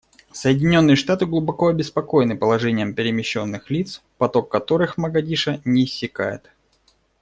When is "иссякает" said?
5.85-6.49